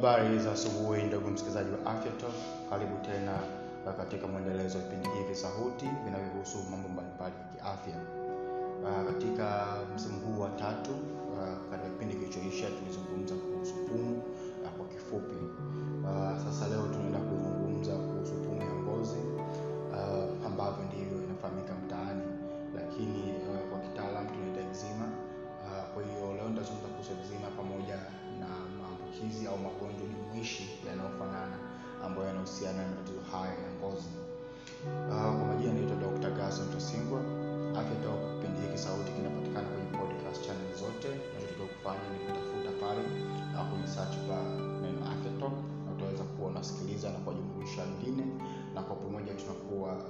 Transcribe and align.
Habari 0.00 0.38
za 0.38 0.52
asubuhi 0.52 1.02
ndugu 1.02 1.30
msikilizaji 1.30 1.70
wa 1.70 1.92
Afya 1.92 2.12
Talk, 2.12 2.34
karibu 2.70 2.96
tena 3.06 3.32
uh, 3.86 3.92
katika 3.96 4.26
mwendelezo 4.26 4.78
wa 4.78 4.84
vipindi 4.84 5.08
hivi 5.08 5.34
sauti 5.34 5.86
vinavyohusu 6.04 6.58
mambo 6.70 6.88
mbalimbali 6.88 7.34
ya 7.34 7.62
kiafya. 7.64 7.94
Uh, 8.82 9.12
katika 9.12 9.66
msimu 9.94 10.20
huu 10.20 10.40
wa 10.40 10.48
tatu 10.50 10.90
uh, 10.90 11.70
katika 11.70 11.88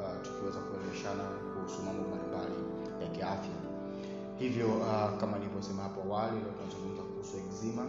uh, 0.02 0.16
tukiweza 0.24 0.60
kueleweshana 0.66 1.24
kuhusu 1.52 1.78
mambo 1.86 2.02
mbalimbali 2.08 2.58
ya 3.02 3.08
kiafya. 3.14 3.56
Hivyo 4.42 4.66
uh, 4.66 5.10
kama 5.20 5.34
nilivyosema 5.38 5.82
hapo 5.82 5.98
awali, 6.06 6.36
leo 6.42 6.52
tunazungumza 6.58 7.02
kuhusu 7.08 7.34
eczema. 7.44 7.84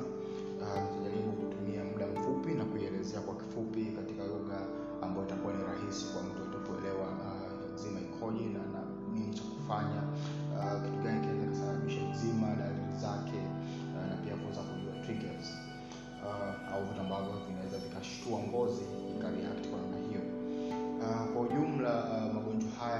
Uh, 0.63 0.77
nitajaribu 0.83 1.31
kutumia 1.41 1.81
muda 1.89 2.05
mfupi 2.13 2.51
na 2.59 2.63
kuielezea 2.69 3.21
kwa 3.25 3.35
kifupi 3.41 3.81
katika 3.97 4.23
lugha 4.31 4.59
ambayo 5.03 5.23
itakuwa 5.27 5.51
ni 5.53 5.61
rahisi 5.69 6.03
kwa 6.13 6.21
mtu 6.27 6.39
atakuelewa 6.47 7.07
uh, 7.25 7.51
eczema 7.69 7.99
ikoje 8.07 8.45
na, 8.55 8.61
na 8.73 8.81
nini 9.13 9.31
cha 9.37 9.43
kufanya, 9.53 10.01
uh, 10.57 10.75
kitu 10.83 10.97
gani 11.03 11.19
kinaweza 11.23 11.47
kusababisha 11.51 12.01
eczema, 12.09 12.47
dalili 12.61 12.93
zake 13.05 13.39
uh, 13.95 14.03
na 14.09 14.15
pia 14.23 14.35
kuweza 14.39 14.61
kujua 14.69 14.93
triggers 15.05 15.47
uh, 16.25 16.73
au 16.73 16.81
vitu 16.87 16.99
ambavyo 17.05 17.33
vinaweza 17.47 17.77
vikashtua 17.85 18.37
ngozi 18.47 18.83
ikareact 19.15 19.63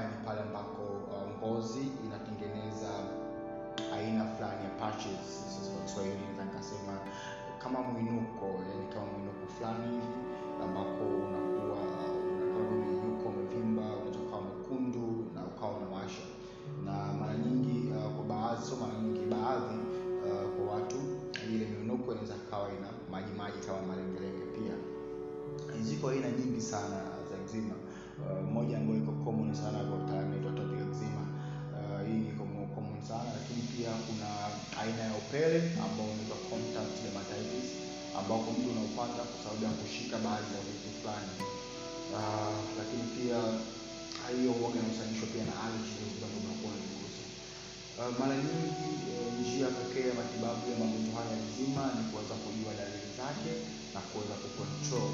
haya 0.02 0.10
ni 0.18 0.26
pale 0.26 0.40
ambako 0.40 0.82
uh, 1.14 1.26
ngozi 1.38 1.84
inatengeneza 2.06 2.90
aina 3.94 4.24
fulani 4.34 4.64
ya 4.64 4.70
patches. 4.80 5.28
Kwa 5.74 5.82
Kiswahili 5.86 6.16
naweza 6.24 6.44
nikasema 6.44 6.92
kama 7.62 7.78
mwinuko, 7.82 8.46
yani 8.70 8.86
kama 8.94 9.06
mwinuko 9.12 9.44
fulani 9.56 9.84
hivi 9.94 10.12
ambako 10.64 11.04
unakuwa 11.26 11.78
unakuwa 12.34 12.64
mwinuko 12.70 13.28
umevimba, 13.28 13.82
unaweza 13.82 14.18
ukawa 14.26 14.42
mwekundu 14.42 15.06
na 15.34 15.40
ukawa 15.50 15.72
unawasha, 15.78 16.26
na 16.84 16.92
mara 17.20 17.34
nyingi 17.44 17.78
uh, 17.92 18.08
kwa 18.16 18.24
baadhi, 18.32 18.62
sio 18.66 18.76
mara 18.76 18.94
nyingi, 19.02 19.24
baadhi 19.34 19.78
uh, 20.26 20.44
kwa 20.54 20.64
watu 20.74 20.98
ile 21.54 21.64
miunuko 21.72 22.12
inaweza 22.12 22.34
kawa 22.50 22.68
ina 22.78 22.88
maji 23.12 23.32
maji 23.40 23.58
kama 23.66 23.80
malengelenge 23.90 24.44
pia. 24.56 24.74
Ziko 25.86 26.08
aina 26.08 26.30
nyingi 26.30 26.60
sana 26.60 26.98
za 27.28 27.34
eczema. 27.44 27.74
Uh, 28.20 28.42
moja 28.54 28.76
ambayo 28.78 28.98
iko 29.02 29.12
common 29.24 29.54
sana 29.54 29.78
kwa 29.88 29.98
inaitwa 30.26 30.52
eczema. 30.84 31.24
Uh, 31.76 31.98
hii 32.06 32.18
ni 32.26 32.30
common 32.38 33.00
sana, 33.10 33.30
lakini 33.38 33.62
pia 33.72 33.90
kuna 34.06 34.28
aina 34.82 35.02
ya 35.08 35.14
upele 35.22 35.58
ambao 35.84 36.06
unaitwa 36.12 36.38
contact 36.50 36.94
dermatitis 37.02 37.68
ambao 38.18 38.38
mtu 38.56 38.66
unaupata 38.74 39.22
kwa 39.30 39.38
sababu 39.42 39.62
ya 39.68 39.72
kushika 39.80 40.16
baadhi 40.26 40.50
ya 40.56 40.62
vitu 40.68 40.88
fulani. 40.98 41.34
Uh, 42.16 42.56
lakini 42.78 43.04
pia 43.16 43.38
hiyo 44.36 44.50
huwaga 44.56 44.78
inahusanishwa 44.80 45.26
pia 45.32 45.44
na 45.50 45.54
allergy 45.64 46.02
ndio 46.16 46.28
unakuwa 46.42 46.70
unavigusa. 46.74 47.22
Uh, 47.98 48.10
mara 48.20 48.34
nyingi 48.42 48.68
uh, 49.12 49.28
njia 49.40 49.68
pekee 49.78 50.04
ya 50.10 50.14
matibabu 50.20 50.62
ya 50.72 50.76
magonjwa 50.82 51.14
haya 51.18 51.36
nzima 51.46 51.82
ni 51.96 52.02
kuweza 52.10 52.34
kujua 52.42 52.72
dalili 52.80 53.08
zake 53.20 53.52
na 53.94 54.00
kuweza 54.08 54.34
kucontrol 54.42 55.10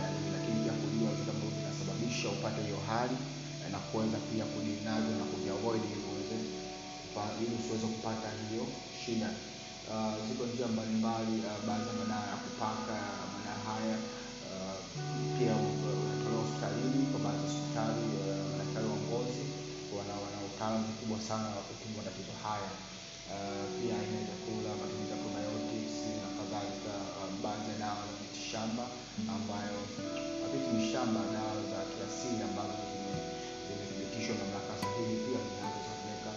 dalili, 0.00 0.28
lakini 0.36 0.56
pia 0.62 0.74
kujua 0.80 1.10
vitu 1.18 1.30
ambavyo 1.34 1.57
vinasababisha 2.08 2.28
upate 2.28 2.62
hiyo 2.62 2.78
hali 2.88 3.16
na 3.72 3.78
kuweza 3.78 4.18
pia 4.32 4.44
kudinazo 4.44 5.10
na 5.20 5.24
kuviavoid 5.32 5.82
ili 7.42 7.54
usiweze 7.60 7.86
kupata 7.86 8.28
hiyo 8.48 8.66
shida. 9.04 9.30
Uh, 9.92 10.12
ziko 10.28 10.42
njia 10.46 10.68
mbalimbali 10.74 11.34
uh, 11.48 11.58
baadhi 11.66 11.86
ya 11.90 11.94
madawa 12.00 12.26
ya 12.32 12.36
kupaka 12.44 12.96
madawa 13.34 13.60
haya 13.68 13.96
uh, 14.48 14.76
pia 15.36 15.52
unatolewa 15.64 16.42
hospitalini 16.44 17.00
kwa 17.10 17.18
baadhi 17.24 17.42
ya 17.44 17.48
hospitali 17.48 18.04
madaktari 18.50 18.86
wa 18.92 18.98
ngozi 19.04 19.42
wana 19.96 20.14
wana 20.22 20.38
mkubwa 20.90 21.18
sana 21.28 21.46
wa 21.56 21.62
kutibu 21.66 21.92
matatizo 21.98 22.34
haya. 22.44 22.70
Uh, 23.32 23.64
pia 23.78 23.94
aina 24.00 24.16
ya 24.20 24.24
chakula, 24.30 24.70
matumizi 24.80 25.10
ya 25.14 25.18
probiotics 25.22 25.94
na 26.22 26.28
kadhalika, 26.38 26.94
uh, 27.18 27.30
baadhi 27.44 27.66
ya 27.72 27.76
dawa 27.84 28.02
za 28.08 28.14
mitishamba 28.22 28.84
ambayo 29.36 29.78
vitu 30.52 30.70
dawa 31.34 31.47
za 32.08 32.14
kiasili 32.14 32.42
ambazo 32.48 32.74
zime- 32.92 33.24
zimethibitishwa 33.68 34.34
na 34.36 34.44
mamlaka 34.44 34.72
sahihi 34.82 35.14
pia 35.24 35.38
zinazotumika 35.46 36.30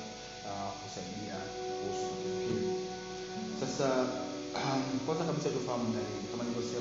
uh, 0.50 0.72
kusaidia 0.80 1.38
kuhusu. 1.68 2.10
Sasa 3.62 3.86
um, 4.60 4.82
kwanza 5.06 5.24
kabisa 5.30 5.50
tufahamu 5.56 5.86
dalili. 5.96 6.24
Kama 6.32 6.44
nilivyosema, 6.44 6.81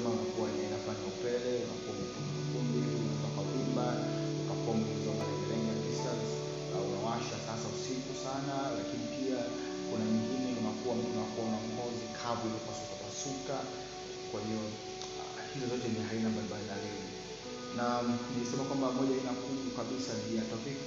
nilisema 18.61 18.69
kwamba 18.69 18.87
moja 19.01 19.15
ina 19.23 19.33
kuu 19.43 19.71
kabisa 19.79 20.13
ni 20.27 20.39
atopic 20.43 20.79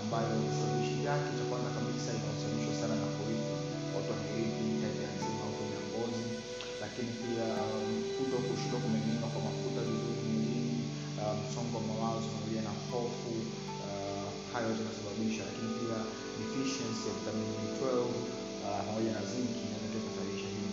ambayo 0.00 0.28
visababishi 0.44 0.98
yake. 1.08 1.28
Cha 1.38 1.44
kwanza 1.50 1.70
kabisa 1.76 2.08
inahusanishwa 2.16 2.74
sana 2.80 2.94
na 3.02 3.08
kurithi. 3.16 3.52
Watu 3.94 4.08
wamerithi 4.12 4.64
au 5.44 5.50
pumu 5.56 5.76
ngozi, 5.90 6.24
lakini 6.82 7.10
pia 7.22 7.46
um, 7.64 7.90
kuto 8.16 8.36
kushindwa 8.46 8.78
kumeng'enywa 8.84 9.28
kwa 9.34 9.40
mafuta 9.46 9.80
vizuri 9.88 10.20
mwilini, 10.28 10.78
uh, 11.20 11.34
msongo 11.44 11.74
wa 11.78 11.84
mawazo 11.90 12.26
pamoja 12.34 12.60
na 12.68 12.72
hofu, 12.88 13.32
uh, 13.86 14.28
hayo 14.52 14.66
yote 14.70 14.82
lakini 15.48 15.68
pia 15.78 15.98
deficiency 16.40 17.04
ya 17.08 17.14
vitamin 17.18 17.48
B12 17.60 17.86
uh, 18.00 18.80
pamoja 18.86 19.10
na 19.16 19.22
zinki 19.30 19.60
inaweza 19.66 19.98
kusababisha 20.04 20.48
hili, 20.54 20.70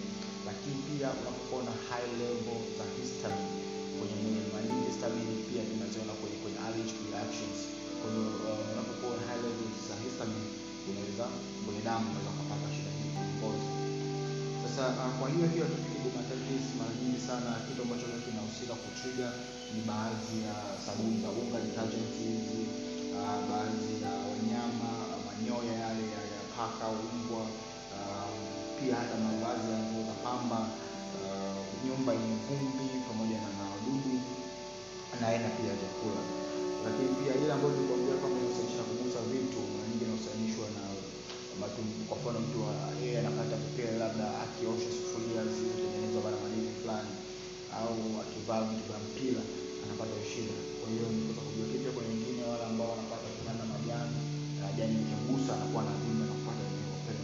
lakini 0.47 0.77
pia 0.87 1.07
unapokuwa 1.19 1.61
na 1.69 1.73
high 1.89 2.09
level 2.21 2.59
za 2.77 2.85
histamine 2.97 3.64
kwenye 4.09 4.17
nini 4.25 4.41
mara 4.53 4.63
nyingi 4.69 4.85
histamine 4.91 5.31
pia 5.47 5.61
tunaziona 5.69 6.13
kwenye 6.19 6.37
kwenye 6.43 6.59
allergic 6.65 6.97
reactions. 7.11 7.57
Kwa 7.99 8.07
uh, 8.11 8.71
unapokuwa 8.73 9.13
na 9.19 9.23
high 9.29 9.41
levels 9.45 9.77
za 9.89 9.95
histamine 10.03 10.47
unaweza 10.89 11.25
kwenye 11.63 11.81
damu 11.87 12.05
unaweza 12.11 12.31
kupata 12.37 12.67
shida 12.75 12.91
hii 12.97 13.11
ngozi. 13.37 13.67
Sasa 14.63 14.83
uh, 15.01 15.11
kwa 15.19 15.27
hiyo 15.33 15.45
hiyo 15.53 15.63
atopic 15.67 15.95
dermatitis 16.03 16.65
mara 16.79 16.93
nyingi 16.99 17.19
sana 17.29 17.49
kitu 17.65 17.79
ambacho 17.85 18.05
kinahusika 18.25 18.73
kutriga 18.83 19.27
ni 19.73 19.79
baadhi 19.89 20.35
ya 20.47 20.55
sabuni 20.85 21.15
za 21.23 21.29
unga 21.41 21.57
detergents 21.65 22.15
hizi, 22.23 22.61
uh, 23.19 23.39
baadhi 23.49 23.91
ya 24.05 24.13
wanyama 24.31 24.89
uh, 25.13 25.19
manyoya 25.27 25.73
yale 25.83 26.03
ya, 26.15 26.21
ya 26.35 26.41
paka 26.57 26.85
umbwa 27.03 27.43
uh, 27.97 28.29
pia 28.77 28.93
hata 29.01 29.15
mavazi 29.25 29.67
ya 29.73 29.79
pamba, 30.25 30.59
uh, 31.25 31.57
nyumba 31.85 32.11
yenye 32.17 32.35
vumbi 32.47 32.87
pamoja 33.07 33.37
na 33.45 33.49
na 35.25 35.31
aina 35.33 35.49
pia 35.57 35.69
ya 35.73 35.77
vyakula. 35.81 36.21
Lakini 36.85 37.09
pia 37.19 37.33
ile 37.41 37.51
ambayo 37.55 37.71
nilikwambia 37.73 38.15
kama 38.21 38.35
inahusianisha 38.39 38.79
na 38.81 38.87
kugusa 38.89 39.19
vitu, 39.31 39.59
mara 39.73 39.85
nyingi 39.89 40.03
inahusianishwa 40.07 40.65
na 40.75 40.83
matu, 41.61 41.81
kwa 42.07 42.15
mfano 42.19 42.37
mtu 42.45 42.59
yeye 43.01 43.17
anapata 43.23 43.55
vipele 43.63 43.93
labda 44.03 44.25
akiosha 44.43 44.89
sufuria 44.97 45.41
zilizotengenezwa 45.51 46.21
bana 46.25 46.37
madini 46.43 46.69
fulani, 46.79 47.13
au 47.79 47.93
akivaa 48.23 48.61
vitu 48.69 48.83
vya 48.89 48.99
mpira 49.05 49.41
anapata 49.83 50.13
ushida 50.23 50.53
shida. 50.53 50.55
Kwa 50.79 50.87
hiyo 50.91 51.05
nikosa 51.15 51.41
kujua. 51.45 51.65
Kuna 51.95 52.07
wengine 52.11 52.41
wale 52.51 52.63
ambao 52.69 52.89
wanapata 52.93 53.27
kupanda 53.35 53.63
majani, 53.73 54.17
na 54.61 54.67
jani 54.77 54.93
likigusa 55.01 55.49
anakuwa 55.55 55.81
na 55.87 55.93
vimbe 56.01 56.23
na 56.29 56.33
kupata 56.39 56.63
hiyo 56.71 56.91
upele. 56.99 57.21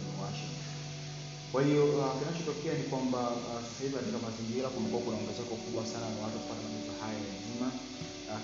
Kwa 1.52 1.60
hiyo 1.66 1.82
uh, 1.98 2.12
kinachotokea 2.18 2.74
ni 2.80 2.84
kwamba 2.92 3.20
uh, 3.48 3.58
sasa 3.66 3.80
hivi 3.82 3.94
katika 3.98 4.18
mazingira 4.26 4.66
kumekuwa 4.74 5.00
kuna 5.04 5.16
ongezeko 5.20 5.54
kubwa 5.64 5.82
sana 5.92 6.06
la 6.12 6.18
watu 6.24 6.38
kupata 6.42 6.62
matatizo 6.64 6.92
haya 7.02 7.18
ya 7.26 7.32
eczema. 7.38 7.68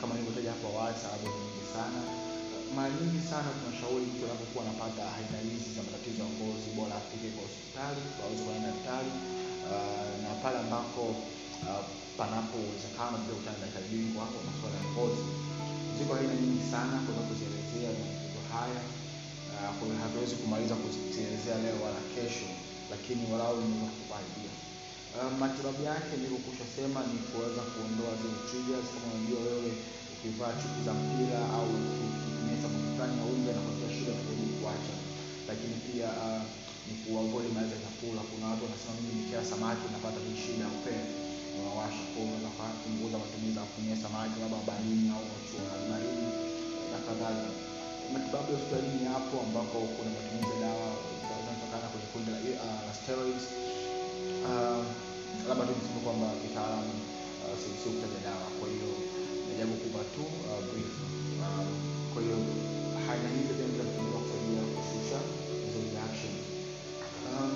Kama 0.01 0.13
nilivyotaja 0.15 0.51
hapo 0.55 0.67
awali, 0.73 0.97
sababu 1.05 1.25
nyingi 1.37 1.65
sana. 1.77 2.01
Mara 2.77 2.91
nyingi 2.99 3.21
sana 3.31 3.49
tunashauri 3.59 4.05
mtu 4.11 4.23
anapokuwa 4.27 4.61
anapata 4.65 5.03
aina 5.17 5.39
hizi 5.49 5.69
za 5.77 5.83
matatizo 5.87 6.19
ya 6.25 6.29
ngozi, 6.35 6.67
bora 6.79 6.95
afike 7.01 7.29
kwa 7.35 7.43
hospitali 7.47 8.01
aweze 8.23 8.41
kuona 8.45 8.61
daktari 8.69 9.11
uh, 9.73 10.13
na 10.25 10.31
pale 10.43 10.57
ambako 10.65 11.03
uh, 11.69 11.83
panapo 12.19 12.55
uwezekano 12.67 13.17
pia 13.25 13.35
utana 13.41 13.59
daktari 13.65 13.87
bingwa 13.93 14.25
kwa 14.33 14.41
masuala 14.49 14.77
ya 14.81 14.87
ngozi. 14.93 15.25
Ziko 15.97 16.11
aina 16.19 16.35
nyingi 16.41 16.63
sana 16.75 16.95
kuweza 17.05 17.23
kuzielezea 17.29 17.91
matatizo 17.99 18.41
haya. 18.55 18.83
Uh, 19.83 20.01
hatuwezi 20.03 20.35
kumaliza 20.41 20.75
kuzielezea 20.83 21.57
leo 21.65 21.77
wala 21.85 22.01
kesho, 22.15 22.49
lakini 22.93 23.23
walau 23.33 23.55
nimeweza 23.63 23.91
kukupa 23.95 24.17
idea. 24.29 24.55
Uh, 25.19 25.33
matibabu 25.43 25.83
yake 25.91 26.13
nilivyokusha 26.17 26.65
sema 26.77 27.01
ni 27.11 27.17
kuweza 27.29 27.63
kuondoa 27.73 28.13
zile 28.21 28.37
triggers. 28.49 28.87
Kama 28.93 29.07
unajua 29.15 29.41
wewe 29.49 29.71
ukivaa 30.15 30.53
chupi 30.61 30.81
za 30.87 30.93
mpira 31.01 31.41
au 31.57 31.67
ukitumia 31.77 32.57
sabuni 32.63 32.89
fulani 32.95 33.15
na 33.57 33.63
kutia 33.67 33.91
shida, 33.97 34.13
kujaribu 34.19 34.55
kuacha. 34.61 34.95
Lakini 35.49 35.75
pia 35.87 36.09
uh, 36.25 36.43
ni 36.89 36.95
kuavoid 37.03 37.51
za 37.73 37.77
chakula. 37.85 38.21
Kuna 38.31 38.45
watu 38.51 38.63
wanasema 38.67 38.93
mimi 38.99 39.13
nikila 39.19 39.43
samaki 39.53 39.85
napata 39.95 40.19
shida 40.43 40.63
ya 40.67 40.71
upele 40.77 41.05
unawasha. 41.59 42.03
Kwa 42.13 42.21
unaweza 42.27 42.49
kupunguza 42.75 43.17
matumizi 43.23 43.57
ya 43.61 43.65
kutumia 43.69 43.97
samaki 44.05 44.37
labda 44.43 44.59
baharini 44.69 45.07
au 45.15 45.23
baharini 45.89 46.29
na 46.93 46.99
kadhalika. 47.07 47.51
Matibabu 48.13 48.49
ya 48.53 48.57
hospitalini 48.59 49.01
yapo 49.11 49.35
ambapo 49.47 49.77
kuna 49.97 50.11
matumizi 50.17 50.51
ya 50.55 50.59
dawa 50.65 50.89
zinazotokana 51.41 51.87
kwenye 51.93 52.07
kundi 52.13 52.29
la 52.31 52.39
la 52.87 52.93
steroids. 52.99 53.47
Uh, 54.49 55.08
labda 55.49 55.65
tu 55.69 55.73
niseme 55.79 56.01
kwamba 56.07 56.27
kitaalamu 56.43 56.93
uh, 57.45 57.55
si 57.63 57.69
si 57.81 57.87
kutaja 57.95 58.19
dawa, 58.29 58.47
kwa 58.59 58.67
hiyo 58.73 58.91
najaribu 59.49 59.77
kupa 59.83 60.03
tu 60.15 60.23
uh, 60.49 60.61
brief. 60.71 60.93
Uh, 61.43 61.69
kwa 62.13 62.21
hiyo 62.25 62.39
aina 63.11 63.29
hizi 63.35 63.53
zinaweza 63.59 63.85
kutumika 63.89 64.19
kusaidia 64.25 64.63
kushusha 64.75 65.19
hizo 65.65 65.79
reaction. 65.95 66.35
Um, 67.29 67.53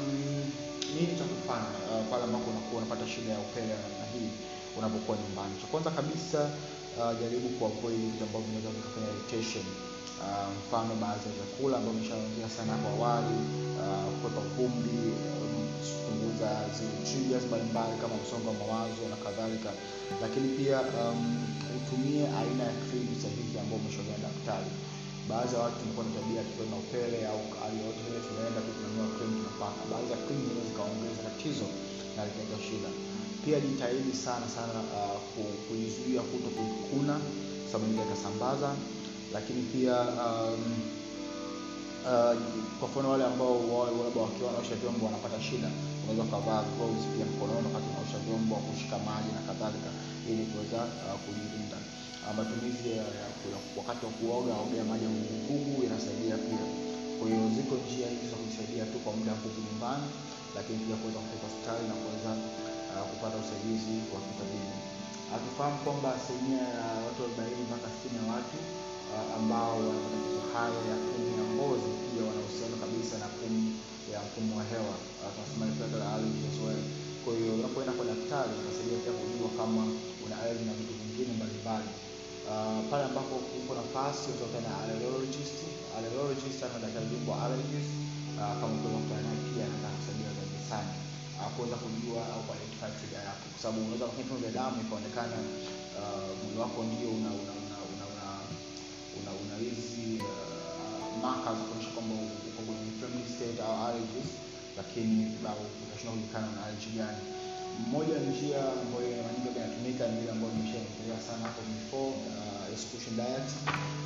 nini 0.94 1.12
cha 1.18 1.24
kufanya 1.32 1.70
uh, 1.90 2.02
pale 2.10 2.22
ambapo 2.28 2.46
unakuwa 2.52 2.76
unapata 2.80 3.04
shida 3.12 3.30
ya 3.36 3.40
upele 3.46 3.74
na 4.00 4.04
hii 4.12 4.30
unapokuwa 4.78 5.14
nyumbani? 5.22 5.54
Cha 5.60 5.66
kwanza 5.72 5.90
kabisa 5.98 6.40
uh, 6.98 7.12
jaribu 7.20 7.46
kuavoid 7.56 8.00
vitu 8.12 8.22
ambavyo 8.26 8.46
vinaweza 8.48 8.70
vikafanya 8.76 9.08
irritation. 9.12 9.66
Uh, 10.22 10.48
mfano 10.60 10.92
baadhi 11.02 11.24
ya 11.28 11.34
vyakula 11.38 11.74
ambavyo 11.78 11.94
nimeshaongea 11.96 12.48
sana 12.56 12.70
hapo 12.74 12.88
awali, 12.94 13.36
kwepa 14.20 14.42
vumbi, 14.54 14.98
um, 15.40 15.51
kupunguza 15.90 16.50
zile 16.76 16.94
triggers 17.08 17.44
mbalimbali 17.50 17.94
kama 18.02 18.14
msongo 18.22 18.46
wa 18.52 18.56
mawazo 18.62 19.02
na 19.12 19.16
kadhalika, 19.24 19.70
lakini 20.22 20.48
pia 20.58 20.76
um, 21.00 21.20
utumie 21.78 22.24
aina 22.40 22.62
ya 22.70 22.74
krimu 22.86 23.12
sahihi 23.22 23.54
ambayo 23.62 23.78
umeshauriwa 23.82 24.18
daktari. 24.26 24.70
Baadhi 25.30 25.52
ya 25.54 25.60
watu 25.64 25.76
tumekuwa 25.80 26.04
na 26.06 26.12
tabia 26.18 26.40
tukiwa 26.46 26.66
na 26.72 26.76
upele 26.84 27.18
au 27.32 27.40
hali 27.60 27.76
yoyote 27.80 28.02
ile, 28.08 28.18
tunaenda 28.28 28.60
tu 28.66 28.72
krimu 28.80 29.34
tunapaka. 29.40 29.80
Baadhi 29.92 30.10
ya 30.14 30.18
krimu 30.24 30.42
zinaweza 30.46 30.68
zikaongeza 30.70 31.20
tatizo 31.28 31.66
na 32.14 32.20
likaleta 32.26 32.58
shida. 32.66 32.90
Pia 33.44 33.58
jitahidi 33.66 34.12
sana 34.26 34.46
sana 34.56 34.78
uh, 34.98 35.16
kuizuia 35.66 36.22
kuto 36.30 36.48
kuikuna, 36.56 37.14
sababu 37.70 37.84
inaweza 37.90 38.04
ikasambaza 38.12 38.70
lakini 39.36 39.62
pia 39.72 39.96
um, 40.24 40.62
uh, 42.10 42.34
kwa 42.78 42.86
mfano 42.88 43.06
wale 43.12 43.24
ambao 43.32 43.54
labda 44.04 44.20
wakiwa 44.26 44.46
wanaosha 44.50 44.74
vyombo 44.82 45.02
wanapata 45.08 45.38
shida, 45.46 45.68
unaweza 46.02 46.22
ukavaa 46.28 46.62
gloves 46.72 47.04
pia 47.14 47.24
mkononi 47.30 47.66
wakati 47.68 47.86
unaosha 47.92 48.18
vyombo, 48.26 48.54
kushika 48.66 48.96
maji 49.08 49.30
na 49.36 49.42
kadhalika, 49.48 49.90
ili 50.30 50.42
kuweza 50.50 50.80
uh, 51.06 51.16
kujilinda. 51.24 51.78
Uh, 52.24 52.32
matumizi 52.38 52.86
ya, 52.98 53.04
ya, 53.20 53.26
ya, 53.52 53.58
wakati 53.80 54.02
wa 54.06 54.12
kuoga, 54.18 54.52
ogea 54.64 54.84
maji 54.90 55.04
ya 55.08 55.12
vuguvugu 55.16 55.72
inasaidia 55.86 56.36
pia. 56.48 56.64
Kwa 57.16 57.24
hiyo 57.28 57.42
ziko 57.56 57.74
njia 57.84 58.06
hizi 58.14 58.26
za 58.32 58.36
kusaidia 58.42 58.84
tu 58.92 58.96
kwa 59.04 59.12
muda 59.18 59.32
mfupi 59.38 59.60
nyumbani, 59.66 60.06
lakini 60.56 60.78
pia 60.86 60.96
kuweza 61.00 61.18
kufika 61.24 61.44
hospitali 61.48 61.84
na 61.90 61.94
kuweza 62.00 62.30
uh, 62.94 63.04
kupata 63.10 63.36
usaidizi 63.42 63.96
wa 64.12 64.18
kitabibu. 64.26 64.74
Akifahamu 65.36 65.78
kwamba 65.84 66.08
asilimia 66.18 66.64
ya 66.80 66.86
watu 67.06 67.18
arobaini 67.24 67.62
mpaka 67.68 67.86
sitini 67.94 68.16
ya 68.20 68.26
watu 68.34 68.58
ambao 69.38 69.76
wanapata 69.78 70.42
hayo 70.54 70.80
ya 70.92 70.96
kabisa 73.02 73.18
na 73.18 73.30
pumu 73.38 73.62
ya 74.12 74.18
mfumo 74.26 74.52
wa 74.58 74.64
hewa 74.72 74.94
uh, 75.22 75.30
tunasema 75.34 75.64
unapoenda 77.58 77.92
kwa 77.98 78.04
daktari 78.12 78.52
unasaidia 78.62 78.98
pia 79.04 79.14
kujua 79.18 79.50
kama 79.60 79.82
una 80.24 80.34
allergy 80.42 80.64
na 80.70 80.74
vitu 80.78 80.92
vingine 81.00 81.30
mbalimbali. 81.38 81.90
Uh, 82.50 82.80
pale 82.90 83.02
ambapo 83.10 83.34
uko 83.58 83.70
nafasi 83.80 84.24
utakutana 84.34 84.68
na 84.70 84.76
daktari 86.84 87.06
bingwa 87.12 87.36
uh, 88.40 88.54
kama 88.60 88.74
naye 89.26 89.38
pia 89.50 89.64
anaweza 89.68 89.90
kusaidia 89.98 90.30
zaidi 90.38 90.60
sana 90.70 90.92
uh, 91.40 91.48
kuweza 91.54 91.76
kujua 91.82 92.20
au 92.32 92.40
kuidentify 92.46 92.90
trigger 92.98 93.22
yako, 93.28 93.44
kwa 93.52 93.58
sababu 93.62 93.78
unaweza 93.84 94.04
kufanya 94.06 94.22
vipimo 94.24 94.40
vya 94.44 94.52
damu 94.58 94.76
ikaonekana 94.84 95.36
uh, 95.98 96.30
mwili 96.40 96.58
wako 96.64 96.78
ndio 96.90 97.08
una 97.18 97.30
una 97.40 97.52
una 97.62 97.76
una 97.92 98.04
una 98.12 98.26
una 99.18 99.30
una 99.42 99.54
hizi 99.64 100.04
uh, 100.28 100.51
markers 101.24 101.58
kuonyesha 101.66 101.92
kwamba 101.96 102.14
uko 102.48 102.60
kwenye 102.66 102.82
inflamed 102.90 103.26
state 103.34 103.58
au 103.66 103.74
allergies, 103.86 104.30
lakini 104.78 105.16
au 105.50 105.60
utashindwa 105.84 106.12
kujulikana 106.14 106.48
na 106.56 106.60
allergy 106.64 106.90
gani. 106.98 107.22
Moja 107.94 108.14
njia 108.28 108.60
ambayo 108.82 109.06
mara 109.22 109.32
nyingi 109.34 109.50
inatumika 109.58 110.02
ni 110.10 110.16
ile 110.22 110.30
ambayo 110.34 110.52
imeshaendelea 110.56 111.20
sana 111.28 111.42
hapo 111.48 111.60
before, 111.72 112.12
uh, 112.38 112.64
exclusion 112.74 113.14
diet 113.20 113.48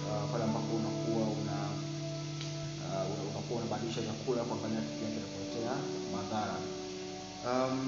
uh, 0.06 0.22
pale 0.30 0.42
ambapo 0.48 0.70
unakuwa 0.80 1.24
una 1.40 1.58
uh, 2.86 3.28
unakuwa 3.30 3.56
unabadilisha 3.60 4.02
chakula 4.08 4.40
kuangalia 4.48 4.80
kitu 4.86 4.98
gani 5.02 5.14
kinakuletea 5.16 5.72
madhara. 6.14 6.56
Um, 7.48 7.80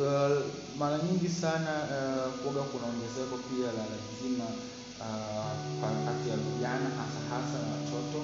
uh, 0.00 0.38
mara 0.80 0.96
nyingi 1.04 1.28
sana 1.42 1.72
uh, 1.96 2.26
kuoga 2.40 2.62
kuna 2.70 2.84
ongezeko 2.92 3.34
pia 3.48 3.68
la 3.76 3.84
lazima 3.92 4.46
uh, 5.04 5.52
kati 6.06 6.26
ya 6.32 6.36
vijana 6.46 6.88
hasa 6.98 7.20
hasa 7.32 7.56
na 7.64 7.68
watoto. 7.76 8.18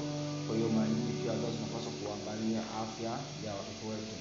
Kwa 0.46 0.52
hiyo 0.56 0.68
mara 0.74 0.88
nyingi 0.92 1.12
pia 1.20 1.30
wazazi 1.34 1.56
tunapaswa 1.58 1.92
kuangalia 1.98 2.60
afya 2.82 3.12
ya 3.46 3.50
watoto 3.58 3.84
wetu, 3.92 4.16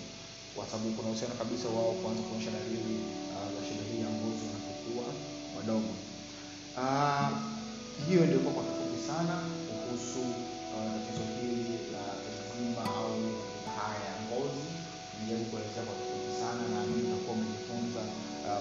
kwa 0.56 0.64
sababu 0.70 0.88
kuna 0.96 1.08
uhusiano 1.10 1.36
kabisa 1.42 1.66
wao 1.76 1.92
kuanza 2.00 2.22
kuonyesha 2.28 2.52
dalili 2.58 2.96
uh, 3.36 3.48
za 3.54 3.62
shida 3.68 3.84
hii 3.90 4.00
ya 4.06 4.10
ngozi 4.18 4.44
wanapokuwa 4.50 5.06
wadogo. 5.58 5.92
Uh, 6.82 7.28
hiyo 8.08 8.22
ndio 8.28 8.40
kwa 8.46 8.64
kifupi 8.68 9.00
sana 9.10 9.36
kuhusu 9.70 10.22
uh, 10.76 10.88
tatizo 10.94 11.24
hili 11.38 11.74
la 11.94 12.04
eczema 12.30 12.84
au 13.00 13.16
haya 13.78 14.02
ya 14.10 14.16
ngozi. 14.26 14.64
Nijaribu 15.18 15.46
kuelezea 15.52 15.84
kwa 15.88 15.96
kifupi 16.00 16.32
sana, 16.42 16.64
na 16.74 16.80
mimi 16.90 17.08
nakuwa 17.12 17.34
umejifunza 17.38 18.02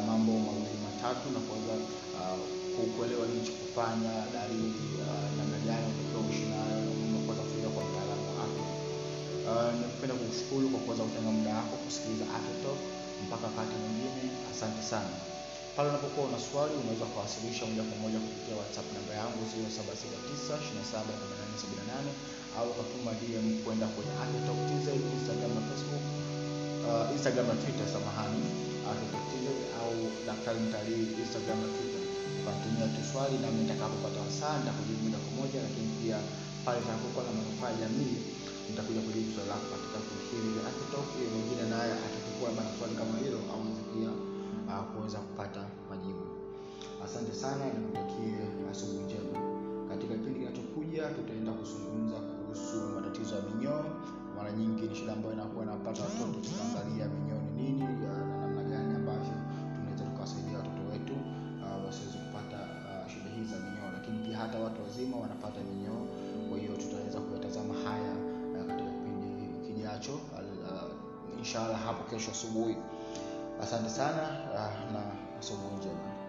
mambo 0.09 0.33
mawili 0.47 0.79
matatu 0.87 1.25
na 1.35 1.41
kuweza 1.47 1.75
uh, 2.19 2.41
kuelewa 2.97 3.25
nini 3.31 3.51
kufanya, 3.61 4.13
dalili 4.35 4.71
uh, 5.03 5.27
namna 5.39 5.59
gani 5.69 5.91
kwa 7.75 7.83
mtaalamu 7.89 8.25
wa 8.29 8.35
afya. 8.47 8.67
Uh, 9.51 9.71
napenda 9.81 10.15
kukushukuru 10.19 10.65
kwa 10.73 10.81
kuweza 10.85 11.03
kutenga 11.07 11.31
muda 11.39 11.53
wako 11.61 11.75
kusikiliza 11.85 12.27
Afya. 12.39 12.71
Mpaka 13.25 13.45
wakati 13.51 13.75
mwingine, 13.83 14.23
asante 14.53 14.83
sana. 14.93 15.15
Pale 15.77 15.87
unapokuwa 15.93 16.25
una 16.31 16.41
swali 16.49 16.75
unaweza 16.83 17.07
kuwasilisha 17.13 17.63
moja 17.69 17.83
kwa 17.89 17.97
moja 18.03 18.19
kupitia 18.25 18.55
WhatsApp 18.61 18.89
namba 18.97 19.13
yangu 19.21 19.41
0769278878 19.53 22.09
au 22.59 22.67
ukatuma 22.73 23.11
DM 23.21 23.47
kwenda 23.65 23.87
kwenye 23.95 24.13
Afya 24.23 24.41
Instagram 25.19 25.53
na 25.59 25.63
Facebook, 25.69 26.05
uh, 26.89 27.07
Instagram 27.17 27.47
na 27.53 27.57
Twitter, 27.63 27.87
samahani, 27.95 28.41
Afya 28.91 29.07
au 29.83 29.93
Daktari 30.29 30.59
Mtalii 30.67 31.05
Instagram 31.23 31.59
na 31.65 31.69
Twitter. 31.77 32.03
Ukatumia 32.39 32.87
tuswali 32.97 33.37
na 33.43 33.49
nitakapopata 33.59 34.19
wasaa 34.27 34.55
nitakujibu 34.61 35.01
moja 35.05 35.19
kwa 35.25 35.33
moja, 35.39 35.59
lakini 35.67 35.89
pia 36.01 36.17
pale 36.65 36.77
nitakapokuwa 36.81 37.23
na 37.27 37.33
manufaa 37.39 37.69
ya 37.73 37.77
jamii 37.83 38.17
nitakuja 38.69 39.01
kujibu 39.07 39.29
swali 39.35 39.49
lako 39.53 39.67
katika 39.75 39.99
kundi 40.07 40.25
hili 40.33 40.49
la 40.57 40.71
ili 41.19 41.29
mwingine 41.35 41.65
naye 41.75 41.91
atakapokuwa 41.97 42.51
na 42.57 42.63
swali 42.77 42.95
kama 43.01 43.15
hilo 43.25 43.39
aweze 43.53 43.83
pia 43.93 44.11
uh, 44.71 44.83
kuweza 44.91 45.19
kupata 45.27 45.63
majibu. 45.91 46.25
Asante 47.05 47.33
sana, 47.43 47.63
hata 64.41 64.59
watu 64.59 64.83
wazima 64.83 65.17
wanapata 65.17 65.61
minyoo. 65.61 66.07
Kwa 66.49 66.59
hiyo 66.59 66.73
tutaweza 66.77 67.21
kuyatazama 67.21 67.75
haya 67.75 68.13
uh, 68.13 68.67
katika 68.67 68.91
kipindi 68.91 69.67
kijacho 69.67 70.13
uh, 70.15 71.39
inshallah 71.39 71.81
hapo 71.85 72.03
kesho 72.11 72.31
asubuhi. 72.31 72.77
Asante 73.63 73.89
sana 73.91 74.23
uh, 74.55 74.93
na 74.93 75.01
asubuhi 75.41 75.77
njema. 75.77 76.20